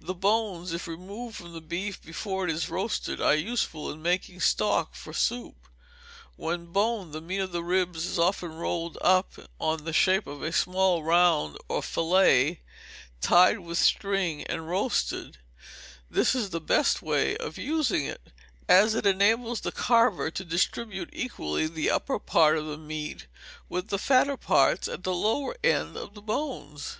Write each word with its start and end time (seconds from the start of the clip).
The 0.00 0.14
bones, 0.14 0.72
if 0.72 0.86
removed 0.86 1.34
from 1.38 1.52
the 1.52 1.60
beef 1.60 2.00
before 2.00 2.44
it 2.44 2.52
is 2.54 2.68
roasted, 2.70 3.20
are 3.20 3.34
useful 3.34 3.90
in 3.90 4.00
making 4.00 4.38
stock 4.38 4.94
for 4.94 5.12
soup. 5.12 5.66
When 6.36 6.66
boned, 6.66 7.12
the 7.12 7.20
meat 7.20 7.40
of 7.40 7.50
the 7.50 7.64
ribs 7.64 8.06
is 8.06 8.16
often 8.16 8.52
rolled 8.52 8.96
up 9.00 9.32
on 9.58 9.82
the 9.82 9.92
shape 9.92 10.28
of 10.28 10.40
a 10.40 10.52
small 10.52 11.02
round 11.02 11.56
or 11.68 11.82
fillet, 11.82 12.60
tied 13.20 13.58
with 13.58 13.78
string, 13.78 14.44
and 14.44 14.68
roasted; 14.68 15.26
and 15.26 15.36
this 16.16 16.36
is 16.36 16.50
the 16.50 16.60
best 16.60 17.02
way 17.02 17.36
of 17.38 17.58
using 17.58 18.04
it, 18.04 18.30
as 18.68 18.94
it 18.94 19.04
enables 19.04 19.62
the 19.62 19.72
carver 19.72 20.30
to 20.30 20.44
distribute 20.44 21.10
equally 21.12 21.66
the 21.66 21.90
upper 21.90 22.20
part 22.20 22.56
of 22.56 22.66
the 22.66 22.78
meat 22.78 23.26
with 23.68 23.88
the 23.88 23.98
fatter 23.98 24.36
parts, 24.36 24.86
at 24.86 25.02
the 25.02 25.12
lower 25.12 25.56
end 25.64 25.96
of 25.96 26.14
the 26.14 26.22
bones. 26.22 26.98